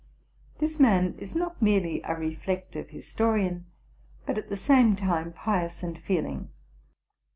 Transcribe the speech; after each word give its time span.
''This 0.57 0.79
man 0.79 1.13
is 1.19 1.35
not 1.35 1.61
merely 1.61 2.01
a 2.03 2.15
reflective 2.15 2.87
histo 2.87 3.35
rian, 3.35 3.65
but 4.25 4.35
at 4.35 4.49
the 4.49 4.57
same 4.57 4.95
time 4.95 5.31
pious 5.31 5.83
and 5.83 5.95
feeling. 5.95 6.49